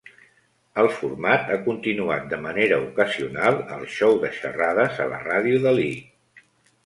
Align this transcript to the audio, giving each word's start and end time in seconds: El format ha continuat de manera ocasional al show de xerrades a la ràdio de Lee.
El 0.83 0.87
format 0.99 1.49
ha 1.55 1.57
continuat 1.65 2.23
de 2.31 2.39
manera 2.45 2.79
ocasional 2.85 3.61
al 3.75 3.85
show 3.97 4.17
de 4.23 4.31
xerrades 4.39 5.03
a 5.05 5.07
la 5.13 5.19
ràdio 5.27 5.61
de 5.67 5.75
Lee. 5.81 6.01